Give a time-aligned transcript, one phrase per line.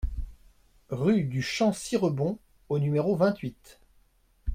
[0.89, 3.79] Rue du Champ Sirebon au numéro vingt-huit